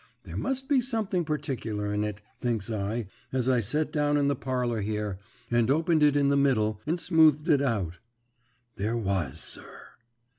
[0.23, 4.35] There must be something particular in it, thinks I, as I set down in the
[4.35, 5.19] parlour here,
[5.51, 7.99] and opened it in the middle, and smoothed it out.
[8.77, 9.89] There was, sir.